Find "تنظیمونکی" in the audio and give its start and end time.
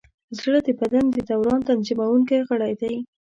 1.69-2.39